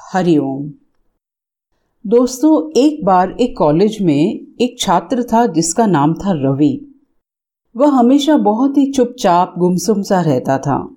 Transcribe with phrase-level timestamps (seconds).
[0.00, 0.70] हरिओम
[2.06, 7.02] दोस्तों, एक बार एक कॉलेज में एक छात्र था जिसका नाम था रवि।
[7.76, 10.96] वह हमेशा बहुत ही चुपचाप, गुमसुम सा रहता था।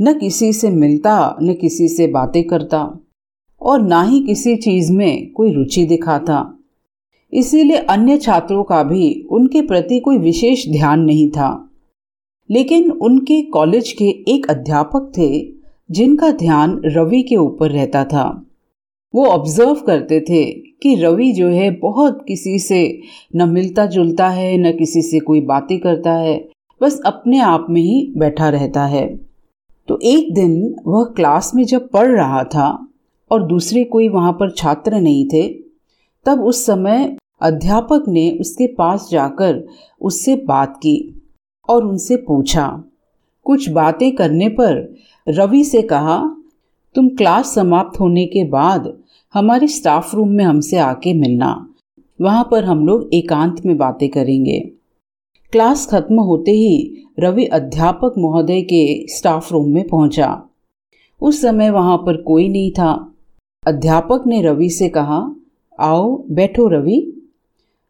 [0.00, 2.98] न किसी से मिलता, न किसी से बातें करता
[3.62, 6.54] और ना ही किसी चीज़ में कोई रुचि दिखाता।
[7.32, 11.70] इसीलिए अन्य छात्रों का भी उनके प्रति कोई विशेष ध्यान नहीं था।
[12.50, 15.59] लेकिन उनके कॉलेज के एक अध्यापक थे
[15.90, 18.46] जिनका ध्यान रवि के ऊपर रहता था।
[19.14, 20.44] वो ऑब्ज़र्व करते थे
[20.82, 23.00] कि रवि जो है बहुत किसी से
[23.36, 26.48] न मिलता जुलता है, न किसी से कोई बातें करता है,
[26.80, 29.06] बस अपने आप में ही बैठा रहता है।
[29.88, 32.68] तो एक दिन वह क्लास में जब पढ़ रहा था
[33.30, 35.48] और दूसरे कोई वहाँ पर छात्र नहीं थे,
[36.26, 39.64] तब उस समय अध्यापक ने उसके पास जाकर
[40.00, 41.22] उससे बात की
[41.68, 42.84] और उनसे पूछा
[43.44, 44.94] कुछ बातें करने पर
[45.28, 46.36] रवि से कहा,
[46.94, 48.98] तुम क्लास समाप्त होने के बाद
[49.34, 51.68] हमारे स्टाफ रूम में हमसे आके मिलना।
[52.20, 54.60] वहाँ पर हम लोग एकांत में बातें करेंगे।
[55.52, 60.42] क्लास खत्म होते ही रवि अध्यापक महोदय के स्टाफ रूम में पहुँचा।
[61.22, 63.14] उस समय वहाँ पर कोई नहीं था।
[63.66, 65.34] अध्यापक ने रवि से कहा,
[65.80, 67.16] आओ, बैठो रवि।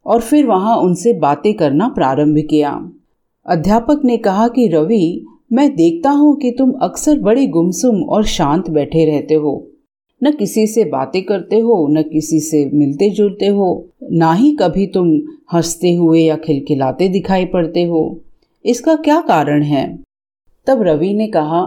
[0.05, 2.89] और फिर वहाँ उनसे बातें करना प्रारंभ किया।
[3.45, 8.69] अध्यापक ने कहा कि रवि मैं देखता हूँ कि तुम अक्सर बड़े गुमसुम और शांत
[8.69, 9.67] बैठे रहते हो।
[10.23, 14.87] न किसी से बातें करते हो, न किसी से मिलते जुलते हो, ना ही कभी
[14.87, 15.21] तुम
[15.53, 18.21] हँसते हुए या खिलखिलाते दिखाई पड़ते हो।
[18.65, 19.99] इसका क्या कारण है?
[20.67, 21.63] तब रवि ने कहा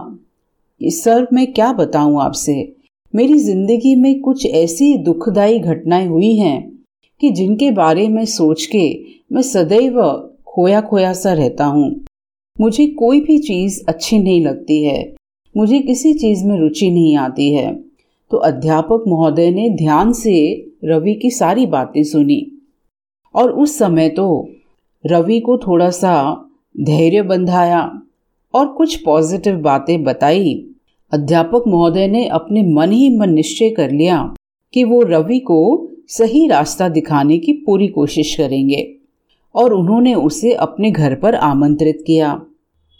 [0.81, 2.75] कि सर मैं क्या बताऊँ आपसे?
[3.15, 6.81] मेरी ज़िंदगी में कुछ ऐसी दुखदाई घटनाएँ हुई हैं
[7.21, 8.99] कि जिनके बारे में सोच के
[9.31, 10.01] मैं सदैव
[10.47, 12.05] खोया खोया सा रहता हूँ।
[12.61, 15.15] मुझे कोई भी चीज़ अच्छी नहीं लगती है।
[15.57, 17.83] मुझे किसी चीज़ में रुचि नहीं आती है।
[18.31, 22.51] तो अध्यापक महोदय ने ध्यान से रवि की सारी बातें सुनी।
[23.35, 24.49] और उस समय तो
[25.05, 26.45] रवि को थोड़ा सा
[26.79, 28.01] धैर्य बंधाया
[28.53, 30.69] और कुछ पॉजिटिव बातें बताई।
[31.11, 34.35] अध्यापक महोदय ने अपने मन ही मन निश्चय कर लिया
[34.73, 38.95] कि वो रवि को सही रास्ता दिखाने की पूरी कोशिश करेंगे
[39.55, 42.45] और उन्होंने उसे अपने घर पर आमंत्रित किया।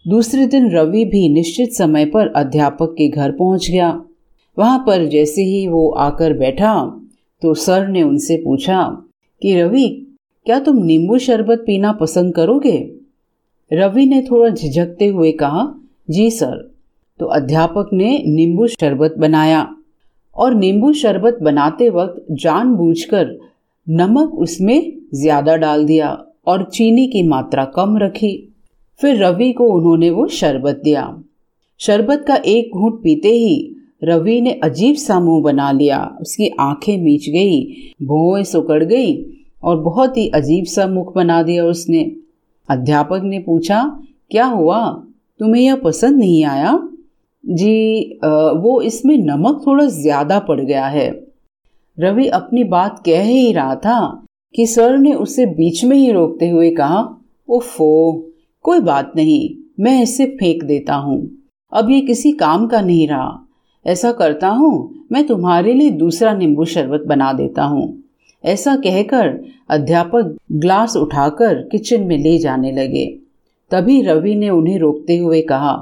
[0.06, 3.90] दूसरे दिन रवि भी निश्चित समय पर अध्यापक के घर पहुँच गया।
[4.58, 6.74] वहाँ पर जैसे ही वो आकर बैठा
[7.42, 8.84] तो सर ने उनसे पूछा
[9.42, 9.88] कि, रवि,
[10.46, 12.78] क्या तुम नींबू शरबत पीना पसंद करोगे?
[13.72, 15.68] रवि ने थोड़ा झिझकते हुए कहा,
[16.10, 16.56] जी सर।
[17.20, 19.68] तो अध्यापक ने नींबू शरबत बनाया
[20.36, 23.38] और नींबू शरबत बनाते वक्त जानबूझकर
[23.88, 26.18] नमक उसमें ज़्यादा डाल दिया
[26.48, 28.38] और चीनी की मात्रा कम रखी।
[29.00, 31.04] फिर रवि को उन्होंने वो शरबत दिया।
[31.80, 33.72] शरबत का एक घूंट पीते ही
[34.04, 37.62] रवि ने अजीब सा मुँह बना लिया। उसकी आँखें मीच गई
[38.04, 39.14] भौएँ सुकड़ गई
[39.64, 42.04] और बहुत ही अजीब सा मुख बना दिया उसने।
[42.70, 43.82] अध्यापक ने पूछा,
[44.32, 44.82] क्या हुआ?
[45.40, 46.78] तुम्हें यह पसंद नहीं आया?
[47.44, 48.20] जी
[48.56, 51.10] वो इसमें नमक थोड़ा ज़्यादा पड़ गया है।
[51.98, 54.00] रवि अपनी बात कह ही रहा था
[54.56, 57.02] कि सर ने उसे बीच में ही रोकते हुए कहा,
[57.50, 58.32] ओफो
[58.66, 59.50] कोई बात नहीं,
[59.80, 61.18] मैं इसे फेंक देता हूँ।
[61.72, 63.42] अब ये किसी काम का नहीं रहा।
[63.86, 67.86] ऐसा करता हूँ, मैं तुम्हारे लिए दूसरा नींबू शरबत बना देता हूँ।
[68.44, 69.28] ऐसा कहकर
[69.70, 73.06] अध्यापक ग्लास उठाकर किचन में ले जाने लगे।
[73.72, 75.76] तभी रवि ने उन्हें रोकते हुए कहा,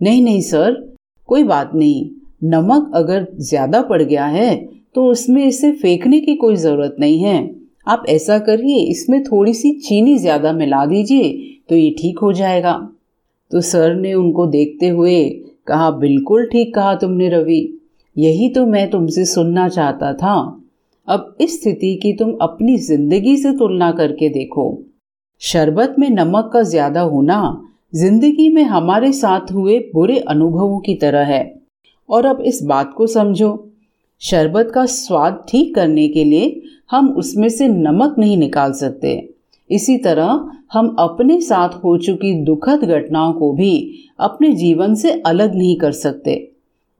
[0.00, 0.96] नहीं नहीं, सर,
[1.28, 2.08] कोई बात नहीं।
[2.44, 4.54] नमक अगर ज़्यादा पड़ गया है
[4.94, 7.38] तो उसमें इसे फेंकने की कोई ज़रूरत नहीं है।
[7.88, 11.28] आप ऐसा करिए, इसमें थोड़ी सी चीनी ज़्यादा मिला दीजिए
[11.68, 12.74] तो ये ठीक हो जाएगा।
[13.50, 15.28] तो सर ने उनको देखते हुए
[15.66, 17.60] कहा, बिल्कुल ठीक कहा तुमने रवि।
[18.16, 20.34] यही तो मैं तुमसे सुनना चाहता था।
[21.08, 24.66] अब इस स्थिति की तुम अपनी ज़िंदगी से तुलना करके देखो।
[25.42, 27.38] शरबत में नमक का ज़्यादा होना
[27.94, 31.42] ज़िंदगी में हमारे साथ हुए बुरे अनुभवों की तरह है।
[32.08, 33.52] और अब इस बात को समझो।
[34.22, 36.60] शरबत का स्वाद ठीक करने के लिए
[36.90, 39.16] हम उसमें से नमक नहीं निकाल सकते।
[39.70, 43.72] इसी तरह हम अपने साथ हो चुकी दुखद घटनाओं को भी
[44.20, 46.36] अपने जीवन से अलग नहीं कर सकते।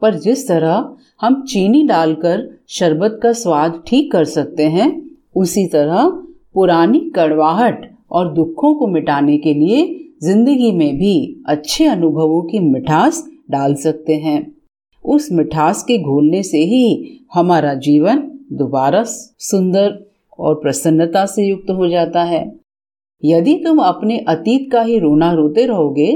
[0.03, 4.91] पर जिस तरह हम चीनी डालकर शरबत का स्वाद ठीक कर सकते हैं,
[5.37, 6.09] उसी तरह
[6.55, 9.87] पुरानी कड़वाहट और दुखों को मिटाने के लिए
[10.23, 14.41] ज़िंदगी में भी अच्छे अनुभवों की मिठास डाल सकते हैं।
[15.05, 18.23] उस मिठास के घोलने से ही हमारा जीवन
[18.53, 19.99] दोबारा सुंदर
[20.39, 22.57] और प्रसन्नता से युक्त हो जाता है।
[23.25, 26.13] यदि तुम अपने अतीत का ही रोना रोते रहोगे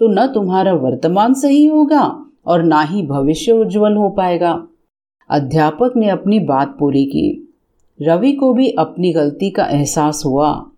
[0.00, 4.68] तो न तुम्हारा वर्तमान सही होगा और ना ही भविष्य उज्जवल हो पाएगा।
[5.30, 7.54] अध्यापक ने अपनी बात पूरी की।
[8.02, 10.70] रवि को भी अपनी गलती का एहसास हुआ।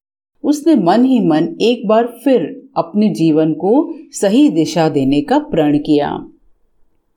[0.44, 5.78] उसने मन ही मन एक बार फिर अपने जीवन को सही दिशा देने का प्रण
[5.78, 6.28] किया।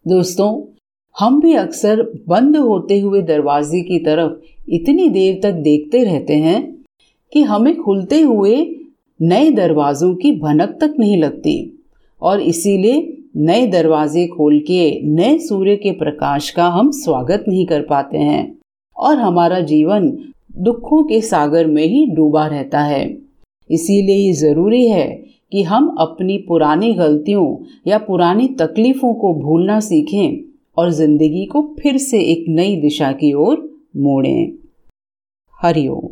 [0.08, 0.78] दोस्तों,
[1.20, 4.32] हम भी अक्सर बंद होते हुए दरवाजे की तरफ़
[4.72, 6.84] इतनी देर तक देखते रहते हैं
[7.34, 8.56] कि हमें खुलते हुए
[9.22, 11.84] नए दरवाजों की भनक तक नहीं लगती।
[12.22, 17.82] और इसीलिए नए दरवाजे खोल के, नए सूर्य के प्रकाश का हम स्वागत नहीं कर
[17.82, 18.58] पाते हैं।
[18.98, 20.10] और हमारा जीवन
[20.58, 23.18] दुखों के सागर में ही डूबा रहता है।
[23.70, 25.08] इसीलिए ये ज़रूरी है
[25.52, 27.58] कि हम अपनी पुरानी गलतियों
[27.88, 30.40] या पुरानी तकलीफ़ों को भूलना सीखें
[30.78, 34.61] और ज़िंदगी को फिर से एक नई दिशा की ओर मोड़ें।
[35.64, 36.08] हरिओम